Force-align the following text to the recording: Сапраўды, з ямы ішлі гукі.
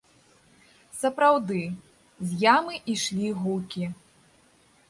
Сапраўды, 1.01 1.59
з 2.31 2.39
ямы 2.55 2.75
ішлі 2.95 3.27
гукі. 3.43 3.83